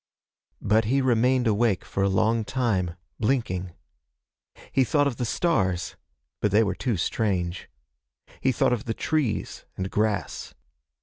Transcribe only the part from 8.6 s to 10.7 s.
of the trees and grass.